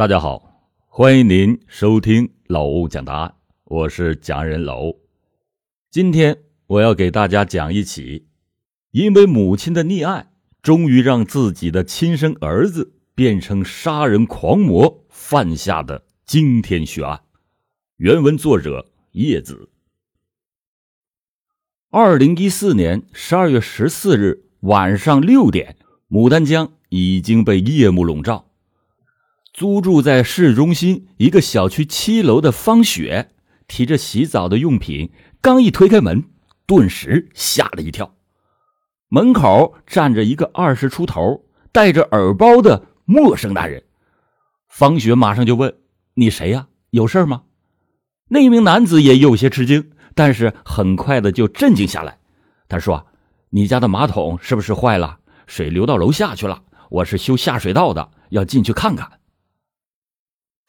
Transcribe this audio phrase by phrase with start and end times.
[0.00, 4.98] 大家好，欢迎您收听老欧讲答案，我是讲人老欧。
[5.90, 6.38] 今天
[6.68, 8.26] 我要给大家讲一起，
[8.92, 10.30] 因为母亲的溺爱，
[10.62, 17.20] 终于让自己的亲生儿子变成杀人狂魔犯下的惊天血案。
[17.98, 19.68] 原文作者叶子。
[21.90, 25.76] 二零一四年十二月十四日晚上六点，
[26.08, 28.49] 牡丹江已经被夜幕笼罩。
[29.60, 33.28] 租住在市中心一个小区七楼的方雪，
[33.68, 36.24] 提着洗澡的用品，刚一推开门，
[36.64, 38.14] 顿时吓了一跳。
[39.10, 43.82] 门口站着一个二十出头、戴着耳包的陌生男人。
[44.66, 45.74] 方雪马上就问
[46.16, 46.68] ：“你谁呀？
[46.88, 47.42] 有事吗？”
[48.32, 52.16] 那名男子也有些吃惊，但是很快的就镇静下来。
[52.66, 53.08] 他说
[53.52, 55.18] ：“你家的马桶是不是坏了？
[55.46, 56.62] 水流到楼下去了。
[56.88, 59.06] 我是修下水道的，要进去看看。”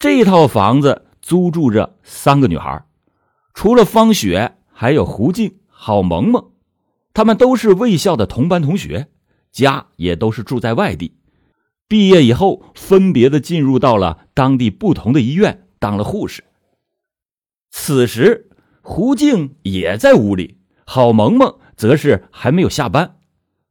[0.01, 2.83] 这套房子租住着三个女孩，
[3.53, 6.53] 除了方雪，还有胡静、郝萌萌，
[7.13, 9.09] 她们都是卫校的同班同学，
[9.51, 11.15] 家也都是住在外地。
[11.87, 16.43] 毕业以后，分别的进入到了当地不同的医院当了护士。
[17.69, 18.49] 此时，
[18.81, 23.17] 胡静也在屋里，郝萌萌则是还没有下班。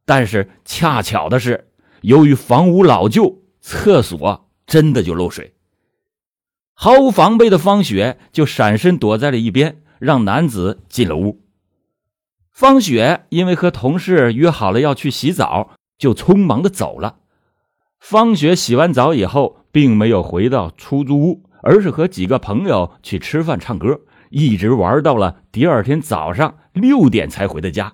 [0.05, 1.67] 但是恰巧的是，
[1.99, 5.53] 由于房屋老旧，厕所真的就漏水。
[6.83, 11.39] 毫无防备的方雪就闪身躲在了一边，让男子进了屋。
[12.49, 17.17] 方雪因为和同事约好了要去洗澡，就匆忙的走了。
[17.99, 23.99] 方雪洗完澡以后，并没有回到出租屋，而是和几个朋友去吃饭、唱歌，
[24.31, 27.93] 一直玩到了第二天早上六点才回的家。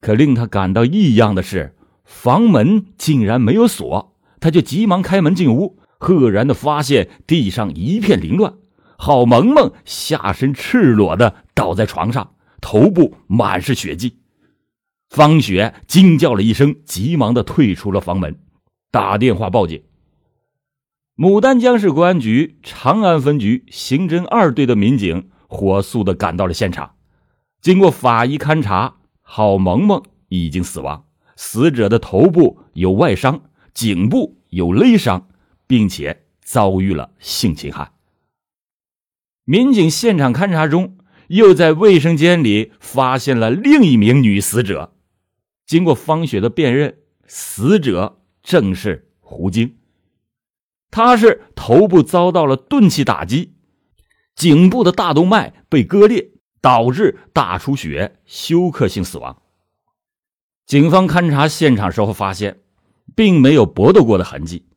[0.00, 5.78] 可令他感到异样的是，房门竟然没有锁，他就急忙开门进屋。
[5.98, 8.54] 赫然的发现地上一片凌乱，
[8.96, 14.18] 郝萌萌下身赤裸的倒在床上，头部满是血迹。
[15.08, 18.38] 方雪惊叫了一声，急忙的退出了房门，
[18.90, 19.82] 打电话报警。
[21.16, 26.92] 牡丹江市公安局长安分局刑侦二队的民警火速的赶到了现场，
[27.60, 33.40] 经过法医勘查，郝萌萌已经死亡，死者的头部有外伤，
[33.74, 35.26] 颈部有勒伤。
[35.68, 37.92] 并且遭遇了性侵害。
[39.44, 40.98] 民警现场勘查中，
[41.28, 44.94] 又在卫生间里发现了另一名女死者。
[45.66, 49.76] 经过方雪的辨认，死者正是胡晶。
[50.90, 53.54] 她是头部遭到了钝器打击，
[54.34, 56.30] 颈部的大动脉被割裂，
[56.62, 59.42] 导致大出血，休克性死亡。
[60.64, 62.60] 警方勘查现场时候发现，
[63.14, 64.67] 并没有搏斗过的痕迹。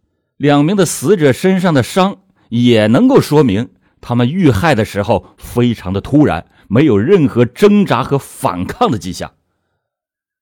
[0.42, 2.18] 两名的死者身上的伤
[2.50, 3.70] 也能够说明，
[4.02, 9.34] 他们遇害的时候非常的突然，没有任何挣扎和反抗的迹象。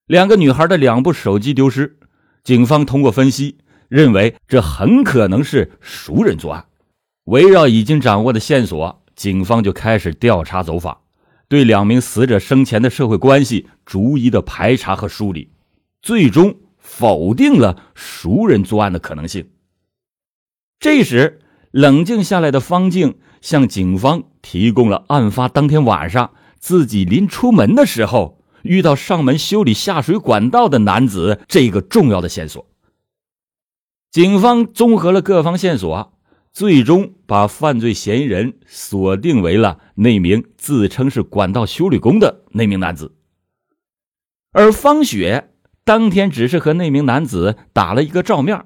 [0.05, 1.97] 两个女孩的两部手机丢失，
[2.45, 3.57] 警方通过分析
[3.89, 6.65] 认为这很可能是熟人作案。
[7.25, 10.97] 围绕已经掌握的线索，警方就开始调查走访，
[11.49, 15.49] 对两名死者生前的社会关系逐一的排查和梳理，
[16.01, 19.45] 最终否定了熟人作案的可能性。
[20.79, 21.41] 这时，
[21.71, 32.65] 冷静下来的方静向警方提供了案发当天晚上自己临出门的时候遇到上门修理下水管道的男子这个重要的线索。
[34.09, 36.13] 警方综合了各方线索，
[36.53, 43.17] 最终把犯罪嫌疑人锁定为了那名自称是管道修理工的那名男子。
[44.53, 45.51] 而方雪
[45.83, 48.65] 当天只是和那名男子打了一个照面。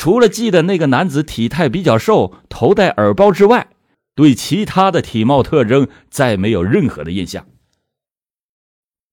[0.00, 3.68] 除了记得那个男子体态比较瘦、头戴耳包之外，
[4.14, 7.46] 对其他的体貌特征再没有任何的印象。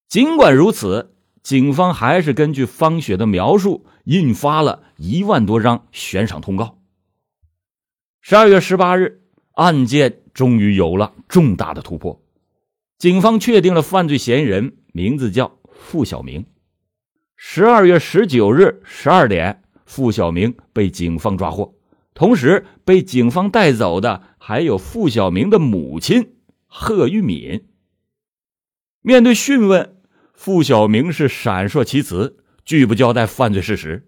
[0.08, 6.78] 尽管如此，警方还是根据方雪的描述，印发了一万多张悬赏通告。
[8.22, 9.20] 十二月十八日，
[9.56, 12.18] 案件终于有了重大的突破，
[12.96, 16.46] 警方确定了犯罪嫌疑人，名字叫付小明。
[17.36, 19.62] 十二月十九日十二点。
[19.88, 21.74] 付小明被警方抓获，
[22.12, 26.34] 同时被警方带走的还有付小明的母亲
[26.66, 27.64] 贺玉敏。
[29.00, 29.96] 面对讯问，
[30.34, 32.36] 付小明是闪烁其词，
[32.66, 34.06] 拒不交代犯罪事实。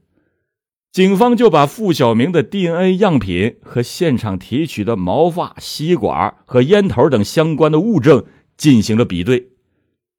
[0.93, 8.27] 警方就把付小明的 DNA 样品和现场提取的毛发、吸管和烟头等相关的物证
[8.59, 9.49] 进行了比对，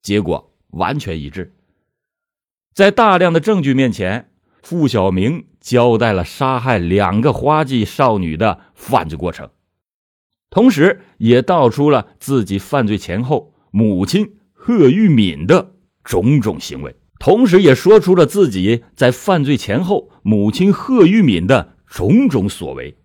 [0.01, 1.53] 结果完全一致。
[2.73, 4.29] 在大量的证据面前。
[4.63, 9.49] 付小明交代了杀害两个花季少女的犯罪过程，
[10.49, 22.97] 同时也道出了自己犯罪前后母亲贺玉敏的种种行为，同时也说出了自己在犯罪前后母亲贺玉敏的种种所为。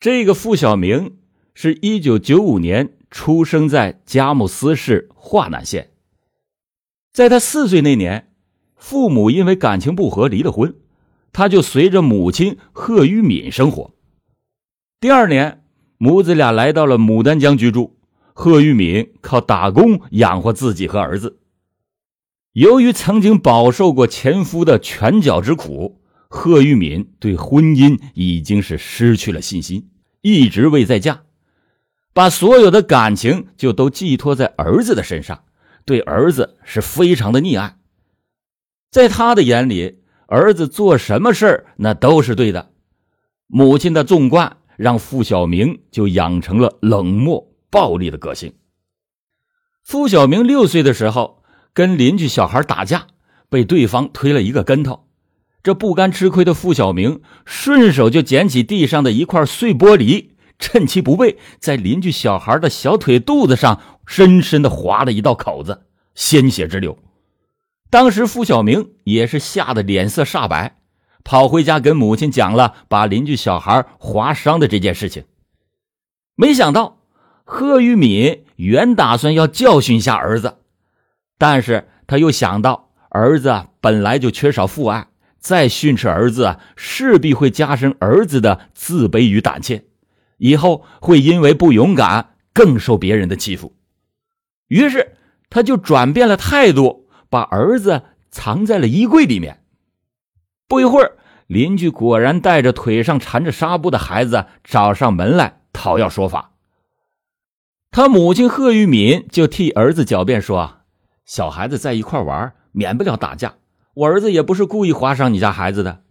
[0.00, 1.18] 这个傅小明
[1.54, 5.90] 是一九九五年出生在佳木斯市桦南县，
[7.12, 8.30] 在他四岁那年。
[8.74, 10.74] 父母因为感情不和离了婚，
[11.32, 13.94] 他就随着母亲贺玉敏生活。
[15.00, 15.64] 第二年，
[15.98, 17.98] 母子俩来到了牡丹江居住，
[18.34, 21.38] 贺玉敏靠打工养活自己和儿子。
[22.52, 29.88] 由于曾经饱受过前夫的拳脚之苦，贺玉敏对婚姻已经是失去了信心，
[30.20, 31.22] 一直未再嫁，
[32.12, 35.44] 把所有的感情就都寄托在儿子的身上，
[35.86, 37.78] 对儿子是非常的溺爱。
[38.90, 40.01] 在他的眼里，
[40.32, 42.70] 儿子做什么事儿那都是对的。
[43.48, 48.54] 母亲的纵惯让付小明就养成了冷漠暴力的个性。
[49.84, 51.42] 付小明六岁的时候
[51.74, 53.08] 跟邻居小孩打架，
[53.50, 55.06] 被对方推了一个跟头。
[55.62, 65.82] 这不甘吃亏的付小明顺手就捡起地上的一块碎玻璃，趁其不备，在邻居小孩的小腿肚子上深深的划了一道口子，
[66.14, 66.96] 鲜血直流。
[67.92, 70.78] 当时付小明也是吓得脸色煞白，
[71.24, 75.24] 跑回家跟母亲讲了把邻居小孩划伤的这件事情。
[76.34, 77.02] 没想到
[77.44, 80.56] 贺玉敏原打算要教训一下儿子，
[81.36, 85.08] 但是他又想到儿子本来就缺少父爱，
[85.38, 89.84] 再训斥儿子势必会加深儿子的自卑与胆怯，
[90.38, 93.76] 以后会因为不勇敢更受别人的欺负。
[94.68, 95.16] 于是
[95.50, 97.01] 他就转变了态度。
[97.32, 99.62] 把儿子藏在了衣柜里面。
[100.68, 106.50] 不一会儿，邻居果然带着腿上缠着纱布的孩子找上门来讨要说法。
[107.90, 110.80] 他母亲贺玉敏就替儿子狡辩说
[111.24, 113.54] ：“小孩子在一块玩，免不了打架。
[113.94, 116.02] 我儿子也不是故意划伤你家孩子的。”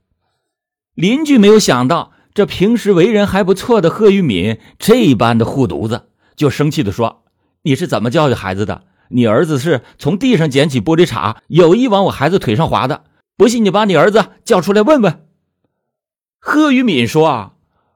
[0.96, 7.24] 邻居没有想到，这平时为人还不错的贺玉敏这般的护犊子，就生气的说
[7.62, 13.04] ：“你是怎么教育孩子的？”你儿子是从地上捡起玻璃碴，有意往我孩子腿上划的。
[13.38, 15.28] 不信，你把你儿子叫出来问问。
[16.40, 17.54] 贺玉敏说：“啊，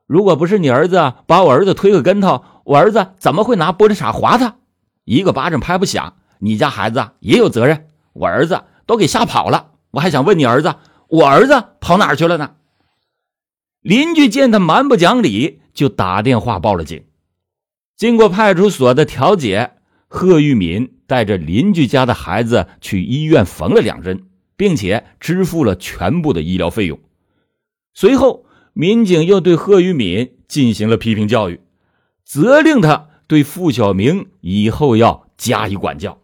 [0.08, 4.56] 如果不是你儿子把我儿子推个跟头，我儿子怎么会拿玻璃碴划他？
[5.04, 7.88] 一个巴掌拍不响，你家孩子也有责任。
[8.14, 10.76] 我儿子都给吓跑了，我还想问你儿子，
[11.08, 12.52] 我儿子跑哪儿去了呢？”
[13.82, 17.06] 邻居见他蛮不讲理，就打电话报了警。
[17.96, 19.72] 经过派出所的调解。
[20.08, 24.26] 贺玉敏带着邻居家的孩子去医院缝了两针，
[24.58, 27.00] 并且支付了全部的医疗费用。
[27.94, 31.62] 随后，民警又对贺玉敏进行了批评教育，
[32.24, 36.20] 责令他对付小明以后要加以管教。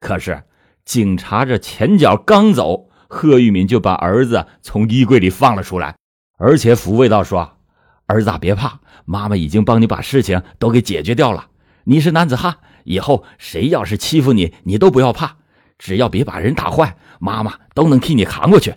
[0.00, 0.42] 可是，
[0.84, 5.96] 警察这前脚刚走，贺玉敏就把儿子从衣柜里放了出来，
[6.38, 7.58] 而且抚慰道：“说，
[8.06, 11.48] 儿子别怕，妈妈已经帮你把事情都给解决掉了。
[11.84, 15.38] 你是男子汉。”以后谁要是欺负你，你都不要怕，
[15.78, 18.76] 只要别把人打坏，妈妈都能替你扛过去。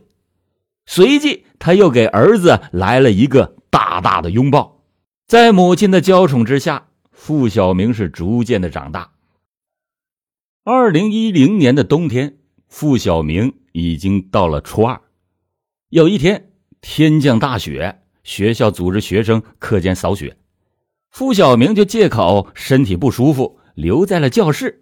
[0.85, 4.83] 随即，他又给儿子来了一个大大的拥抱。
[5.27, 9.11] 在母亲的娇宠之下，付小明是逐渐的长大。
[10.63, 15.01] 二零一零年的冬天，付小明已经到了初二。
[15.89, 20.37] 有一天，天降大雪，学校组织学生课间扫雪，
[21.09, 23.56] 付小明就借口身体不舒服。
[23.77, 24.79] 留在了教室，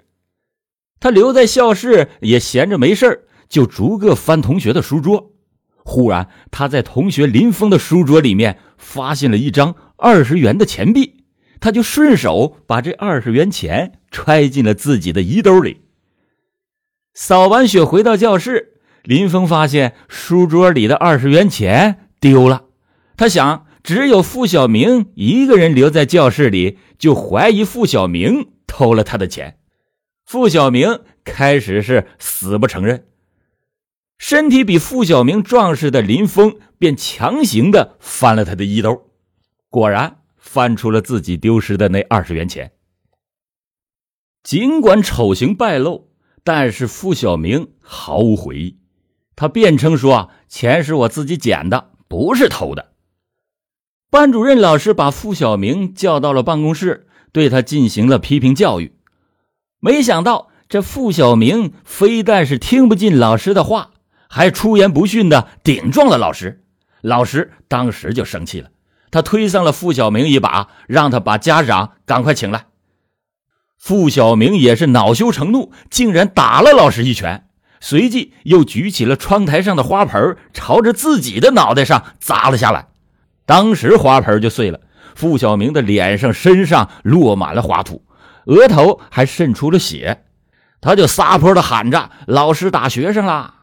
[1.01, 5.33] 他留在教室也闲着没事就逐个翻同学的书桌。
[5.83, 11.25] 忽然，他在同学林峰的书桌里面发现了一张二十元的钱币，
[11.59, 15.81] 他就顺手把这二十元钱揣进了自己的衣兜里。
[17.13, 22.63] 扫完雪回到教室，林峰发现书桌里的二十元钱丢了，
[23.17, 28.54] 他想只有付小明一个人留在教室里，就怀疑付小明。
[28.67, 29.59] 偷了他的钱，
[30.25, 33.07] 付小明开始是死不承认。
[34.17, 39.11] 身体比付小明壮实的林峰便强行的翻了他的衣兜，
[39.69, 42.71] 果然翻出了自己丢失的那二十元钱。
[44.41, 46.11] 尽管丑行败露，
[46.43, 48.79] 但是付小明毫无悔意，
[49.35, 52.93] 他辩称说：“啊钱是我自己捡的，不是偷的。”
[54.09, 57.04] 班主任老师把付小明叫到了办公室。
[57.35, 58.93] 对他进行了批评教育，
[59.81, 63.89] 没想到这付小明非但是听不进老师的话，
[64.29, 66.63] 还出言不逊的顶撞了老师。
[67.01, 68.69] 老师当时就生气了，
[69.11, 72.67] 他推搡了付小明一把，让他把家长赶快请来。
[73.77, 77.49] 付小明也是恼羞成怒，竟然打了老师一拳，
[77.81, 82.87] 随即又举起了窗台上的花盆，朝着自己的脑袋上砸了下来。
[83.45, 84.79] 当时花盆就碎了，
[85.15, 88.03] 付小明的脸上、身上落满了花土，
[88.45, 90.25] 额头还渗出了血，
[90.81, 93.53] 他就撒泼的喊着：“老师打学生啦！”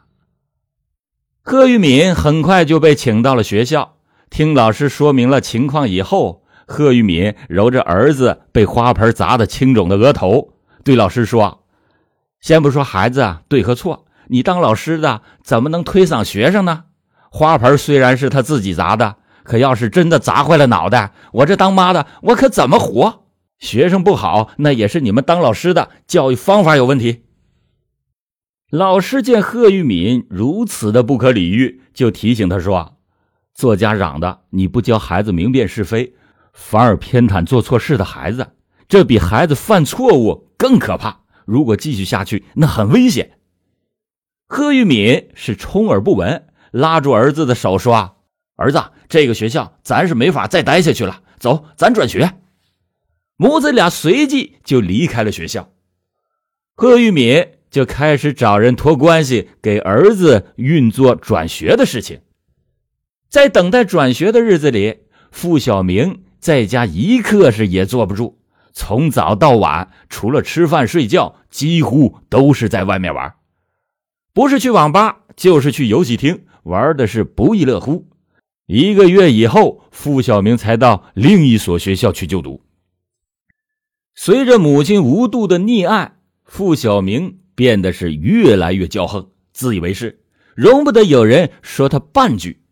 [1.44, 3.96] 贺玉敏很快就被请到了学校，
[4.30, 10.54] 听老师说明了情况以后，贺玉敏揉着儿子被花盆砸的青肿的额头，
[10.84, 11.64] 对老师说
[12.40, 16.84] ：“先不说孩子对和错，你当老师的怎么能推搡学生呢？
[17.30, 23.24] 花盆虽然是他自己砸的，可要是真的砸坏了脑袋，我这当妈的我可怎么活？
[23.58, 27.24] 学生不好，那也是你们当老师的教育方法有问题。”
[28.70, 32.96] 老师见贺玉敏如此的不可理喻，就提醒他说
[33.52, 36.14] ：“做家长的，你不教孩子明辨是非，
[36.54, 38.52] 反而偏袒做错事的孩子，
[38.88, 41.20] 这比孩子犯错误更可怕。
[41.44, 43.32] 如果继续下去，那很危险。”
[44.48, 48.16] 贺玉敏是充耳不闻，拉住儿子的手说
[48.56, 52.32] ：“儿子，这个学校咱是没法再待下去了，走，咱转学。”
[53.36, 55.72] 母子俩随即就离开了学校。
[56.74, 57.46] 贺玉敏。
[57.72, 62.20] 就开始找人托关系给儿子运作转学的事情。
[63.30, 64.98] 在等待转学的日子里，
[65.30, 68.38] 付小明在家一刻是也坐不住，
[68.74, 73.36] 从早到晚，除了吃饭睡觉，几乎都是在外面玩，
[74.34, 78.06] 不是去网吧，就是去游戏厅，玩的是不亦乐乎。
[78.72, 82.62] 一个月以后，付小明才到另一所学校去就读。
[84.14, 87.40] 随着母亲无度的溺爱，付小明。
[87.54, 90.22] 变得是越来越骄横，自以为是，
[90.54, 92.62] 容不得有人说他半句。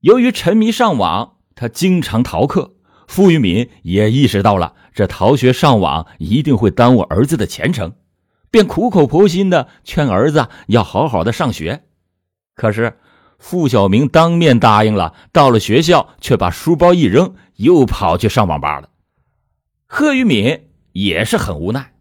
[0.00, 2.74] 由于沉迷上网，他经常逃课。
[3.08, 7.94] 傅玉敏也意识到了这逃学上网一定会耽误儿子的前程，
[8.50, 11.84] 便苦口婆心的劝儿子要好好的上学。
[12.54, 12.98] 可是
[13.38, 18.90] 付小明当面答应了，到了学校却把书包一扔，又跑去上网吧了。
[19.86, 21.92] 贺玉敏也是很无奈。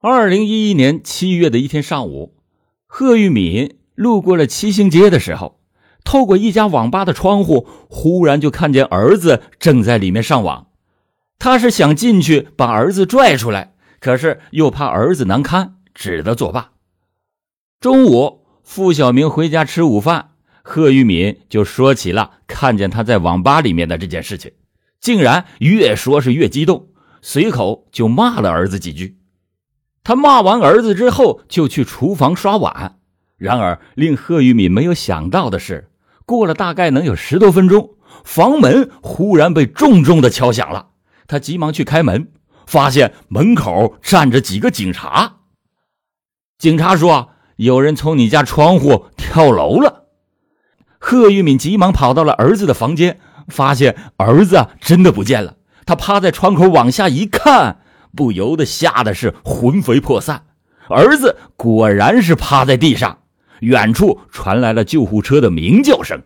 [0.00, 2.34] 二零一一年七月的一天上午，
[2.86, 5.60] 贺玉敏路过了七星街的时候，
[6.02, 10.68] 透过一家网吧的窗户，忽然就看见儿子正在里面上网。
[11.38, 16.72] 他是想进去把儿子拽出来，可是又怕儿子难堪，只得作罢。
[17.80, 18.41] 中午，
[18.72, 20.30] 付小明回家吃午饭，
[20.62, 24.50] 贺玉敏就说起了看见他在网吧里面的这件事情，
[24.98, 26.88] 竟然越说是越激动，
[27.20, 29.18] 随口就骂了儿子几句。
[30.02, 32.96] 他骂完儿子之后，就去厨房刷碗。
[33.36, 35.90] 然而，令贺玉敏没有想到的是，
[36.24, 40.92] 过了大概能有十多分钟，房门忽然被重重的敲响了。
[41.26, 42.32] 他急忙去开门，
[42.66, 45.40] 发现门口站着几个警察。
[46.56, 47.32] 警察说
[47.62, 50.06] ：“有人从你家窗户跳楼了。”
[50.98, 55.56] 贺玉敏急忙跑到了儿子的房间，发现儿子真的不见了。
[55.84, 57.78] 他趴在窗口往下一看。
[58.14, 60.44] 不由得吓得是魂飞魄散，
[60.90, 63.20] 儿子果然是趴在地上，
[63.60, 66.22] 远处传来了救护车的鸣叫声。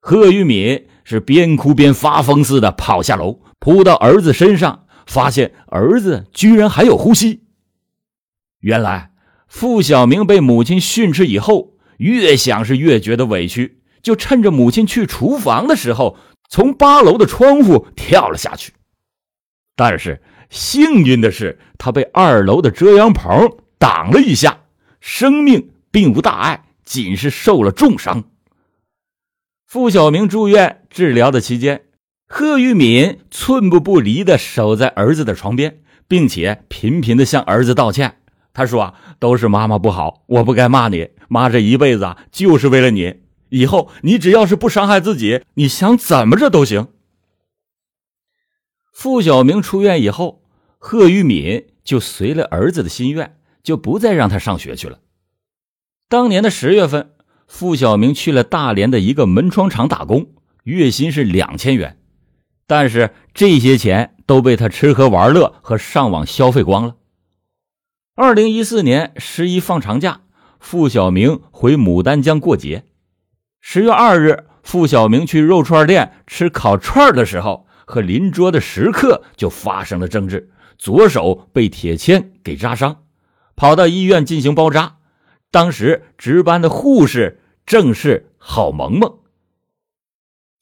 [0.00, 7.42] 贺玉敏是边哭边发疯似的跑下楼，扑到儿子身上，发现儿子居然还有呼吸。
[8.60, 9.10] 原来
[9.54, 16.18] 付小明被母亲训斥以后，越想是越觉得委屈，就趁着母亲去厨房的时候，
[16.50, 18.72] 从八楼的窗户跳了下去，
[19.76, 20.20] 但是。
[20.50, 24.60] 幸运的是，他被二楼的遮阳棚挡了一下，
[25.00, 28.24] 生命并无大碍，仅是受了重伤。
[29.66, 31.82] 付小明住院治疗的期间，
[32.28, 38.18] 贺玉敏寸步不离的守在儿子的床边，并且频频的向儿子道歉。
[38.54, 41.10] 他说：“啊都是妈妈不好，我不该骂你。
[41.28, 43.16] 妈这一辈子啊就是为了你，
[43.50, 46.88] 以后你只要是不伤害自己，你想怎么着都行。”
[48.94, 50.40] 付小明出院以后。
[50.86, 54.98] 贺玉敏就随了儿子的心愿，就不再让他上学去了。
[56.10, 57.12] 当年的十月份，
[57.48, 60.26] 付小明去了大连的一个门窗厂打工，
[60.64, 61.96] 月薪是两千元，
[62.66, 66.96] 但是这些钱都被他吃喝玩乐和上网消费光了。
[68.16, 70.20] 二零一四年十一放长假，
[70.60, 72.84] 付小明回牡丹江过节。
[73.60, 80.52] 十月二日，付小明去肉串店吃烤串的时候，和邻桌的食客就发生了争执。
[80.78, 83.02] 左手被铁签给扎伤，
[83.56, 84.98] 跑到医院进行包扎。
[85.50, 89.18] 当时值班的护士正是郝萌萌。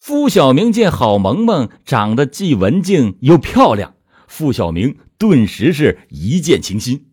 [0.00, 3.94] 付小明见郝萌萌长得既文静又漂亮，
[4.26, 7.11] 付小明顿时是一见倾心。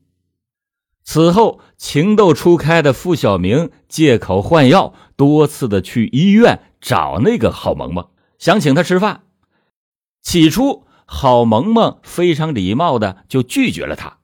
[1.12, 9.24] 此后，情窦初开的付小明借口换药，多次的去医院找那个郝萌萌，想请她吃饭。
[10.22, 14.18] 起初，郝萌萌非常礼貌的就拒绝了他。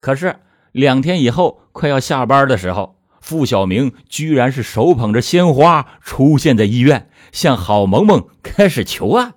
[0.00, 0.36] 可是
[0.70, 7.10] 两天以后，快要下班的时候，付小明居然是手捧着鲜花出现在医院。
[7.32, 9.32] 向郝萌萌开始求爱，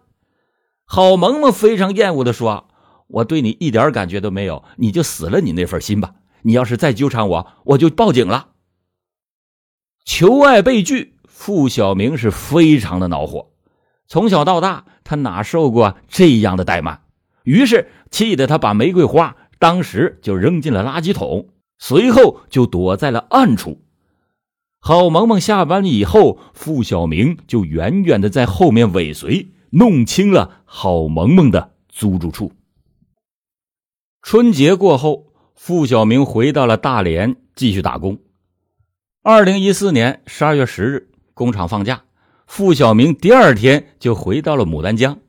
[0.86, 2.68] 郝萌萌非常厌恶的说
[3.10, 6.14] ：“我对你一点感觉都没有，你就死了你那份心吧！
[6.46, 8.52] 你要是再纠缠我，我就报警了。”
[10.06, 13.52] 求爱被拒，付小明是非常的恼火。
[14.08, 17.02] 从小到大，他哪受过这样的怠慢？
[17.44, 21.50] 于是气得他把玫瑰花当时就扔进了垃圾桶，
[21.80, 23.82] 随后就躲在了暗处。
[24.80, 32.52] 郝萌萌下班以后，付小明就远远的在后面尾随，弄清了郝萌萌的租住处。
[34.22, 35.25] 春节过后，
[35.56, 38.20] 付小明回到了大连继续打工。
[39.24, 42.04] 二零一四年十二月十日，工厂放假，
[42.46, 45.20] 付小明第二天就回到了牡丹江。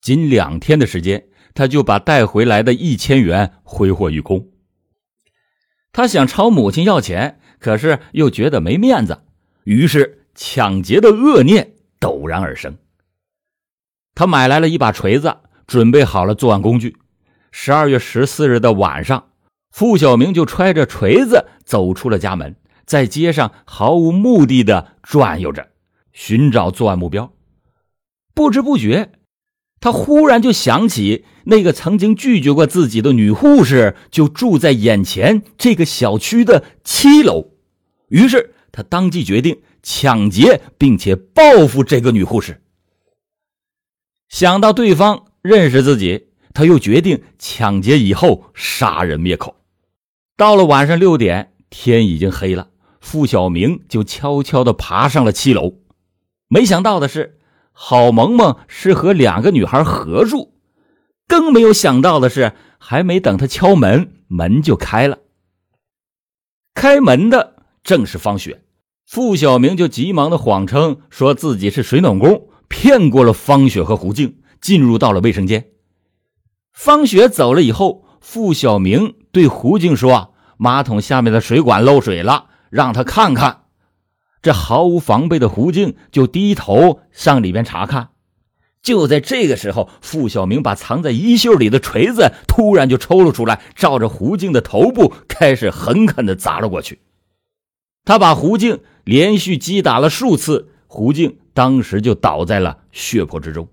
[0.00, 4.48] 仅两天的时间，他就把带回来的一千元挥霍一空。
[5.92, 7.36] 他想朝母亲要钱。
[7.60, 9.22] 可是又觉得没面子，
[9.64, 12.78] 于是抢劫的恶念陡然而生。
[14.14, 16.96] 他买来了一把锤子，准备好了作案工具。
[17.52, 19.29] 十二月十四日的晚上，
[19.70, 25.68] 付小明就揣着锤子走出了家门，在街上毫无目的的转悠着，
[26.12, 27.32] 寻找作案目标。
[28.34, 29.12] 不知不觉，
[29.80, 37.52] 他忽然就想起那个曾经拒绝过自己的女护士，就住在眼前这个小区的七楼。
[38.08, 42.60] 于是他当即决定抢劫，并且报复这个女护士。
[44.28, 49.56] 想到对方认识自己，他又决定抢劫以后杀人灭口。
[50.40, 55.74] 到了晚上六点，天已经黑了，付小明就悄悄的爬上了七楼。
[56.48, 57.38] 没想到的是，
[57.72, 60.54] 郝萌萌是和两个女孩合住。
[61.28, 65.18] 更没有想到的是，还没等他敲门，门就开了。
[66.72, 67.56] 开门的。
[67.82, 68.62] 正是方雪，
[69.04, 75.66] 付小明就急忙的谎称说自己是水暖工，骗过了方雪和胡静，进入到了卫生间。
[76.72, 83.62] 方雪走了以后，付小明对胡静说：“马桶下面的水管漏水了，让他看看。”
[84.42, 88.08] 这毫无防备的胡静就低头上里边查看。
[88.82, 97.00] 就在这个时候，付小明把藏在衣袖里的锤子突然就抽了出来，照着胡静的头部开始狠狠的砸了过去。
[98.06, 103.68] 他把胡静连续击打了数次，胡静当时就倒在了血泊之中。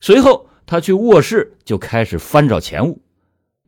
[0.00, 3.00] 随后，他去卧室就开始翻找钱物。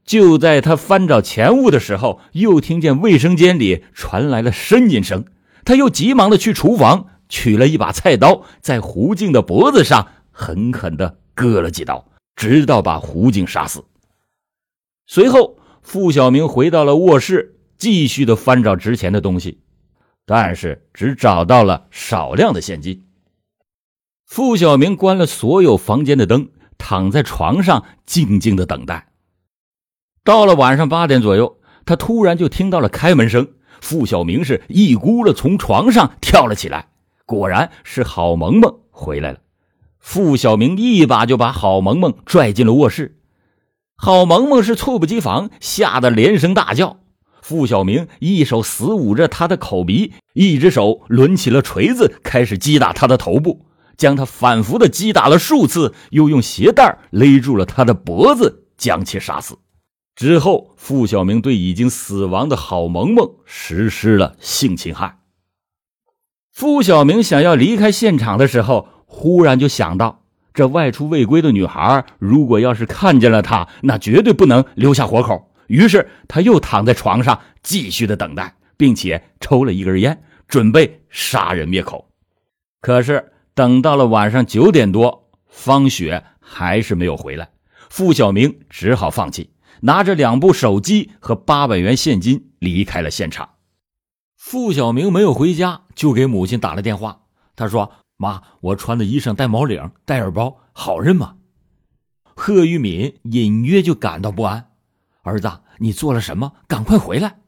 [0.05, 5.25] 就在他翻找钱物的时候，又听见卫生间里传来了呻吟声。
[5.65, 13.85] 他又急忙的去厨房取了一把菜刀，在胡静的脖子上狠狠的割了几刀，直到把胡静杀死。
[15.07, 19.61] 随后，付小明回到了卧室，继续的翻找值钱的东西。
[20.27, 23.05] 但是只找到了少量的现金。
[24.25, 29.10] 付小明关了所有房间的灯，躺在床上静静的等待。
[30.25, 33.49] 到了晚上八点左右，他突然就听到了开门声。
[33.81, 36.89] 付小明是一咕噜从床上跳了起来，
[37.25, 39.39] 果然是郝萌萌回来了。
[39.99, 43.17] 付小明一把就把郝萌萌拽进了卧室。
[43.97, 46.99] 郝萌萌是猝不及防，吓得连声大叫。
[47.41, 53.65] 付小明一手死捂着他的口鼻，一只手抡起了锤子，开始击打他的头部，
[53.97, 59.57] 将他反复的击打了数次，又用鞋带勒住了他的脖子，将其杀死。
[60.21, 65.21] 之后，付小明对已经死亡的郝萌萌实施了性侵害。
[66.53, 75.55] 付小明想要离开现场的时候，忽然就想到，这外出未归的女孩，如果要是看见了他，那绝对不能留下活口。
[75.69, 82.11] 于是他又躺在床上继续的等待，并且抽了一根烟，准备杀人灭口。
[82.83, 87.49] 可是等到了晚上九点多，方雪还是没有回来，
[87.89, 89.49] 付小明只好放弃，
[89.83, 93.51] 拿着两部手机和八百元现金离开了现场。
[94.37, 97.21] 付小明没有回家，就给母亲打了电话。
[97.55, 101.37] 他说：“妈，我穿的衣裳带毛领，带耳包，好认吗？”
[102.35, 104.71] 贺玉敏隐约就感到不安。
[105.23, 106.55] 儿子，你做了什么？
[106.67, 107.41] 赶快回来！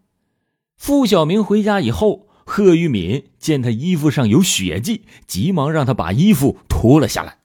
[0.77, 7.39] 付小明回家以后，贺玉敏见他衣服上有血迹，急忙让他把衣服脱了下来。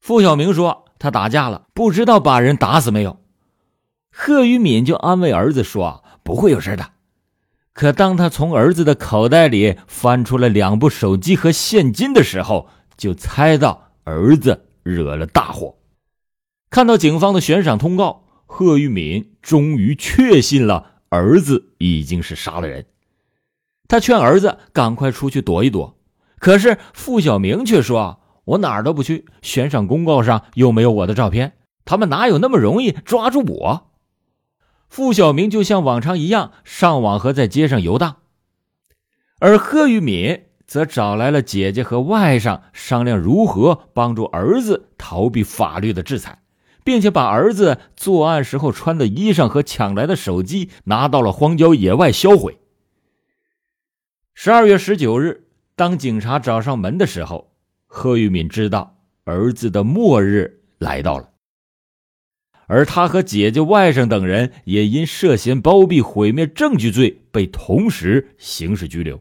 [0.00, 3.21] 付小明说：“他打架了，不知道把人打死没有。”
[4.24, 6.92] 贺玉敏就安慰儿子说：“不会有事的。”
[7.74, 15.74] 可当他从儿子的口袋里翻出了两部手机和现金的时候，就猜到儿子惹了大祸。
[16.70, 22.86] 看到警方的悬赏通告，贺玉敏终于确信了儿子已经是杀了人。
[23.88, 25.98] 他劝儿子赶快出去躲一躲，
[26.38, 28.20] 可是付小明却说。
[28.44, 31.54] 我哪儿都不去，悬赏公告上又没有我的照片，
[31.84, 33.88] 他们哪有那么容易抓住我？
[34.92, 38.18] 付小明就像往常一样上网和在街上游荡，
[39.38, 46.42] 而贺玉敏则找来了姐姐和外甥商量如何帮助儿子逃避法律的制裁，
[46.84, 52.58] 并且把儿子作案时候穿的衣裳和抢来的手机拿到了荒郊野外销毁。
[54.34, 57.50] 十二月十九日，当警察找上门的时候。
[57.86, 61.30] 贺玉敏知道儿子的末日来到了，
[62.72, 69.20] 而他和姐姐、外甥等人也因涉嫌包庇、毁灭证据罪被同时刑事拘留。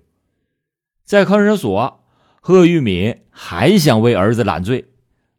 [1.04, 2.06] 在看守所，
[2.40, 4.86] 贺玉敏还想为儿子揽罪，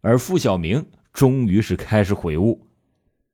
[0.03, 2.67] 而付小明终于是开始悔悟。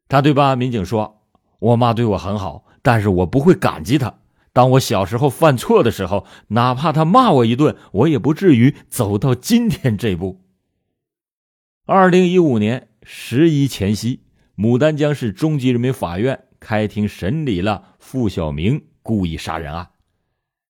[0.07, 1.23] 他对办案民警说
[1.59, 4.21] ：“我妈对我很好，但是我不会感激她。”
[4.55, 10.41] 当我小时候犯错的时候，哪怕她骂我一顿，我也不至于走到今天这步。
[11.85, 14.21] 二零一五年十一前夕，
[14.59, 19.91] 牡丹江市中级人民法院开庭审理了付小明故意杀人案。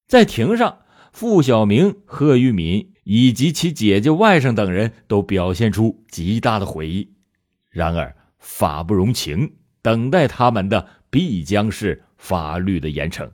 [0.07, 7.15] 在庭上，付小明、贺玉敏以及其姐姐、外甥等人都表现出极大的悔意。
[7.71, 13.31] 然而，法不容情，等待他们的必将是法律的严惩。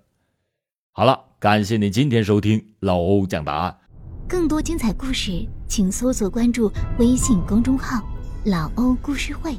[0.92, 3.76] 好了，感谢您今天收听老欧讲答案。
[4.28, 8.00] 更多精彩故事，请搜索关注微信公众号
[8.46, 9.56] “老欧故事会”。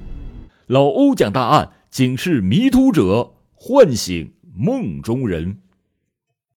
[0.67, 5.59] 老欧讲大案，警示迷途者，唤醒梦中人。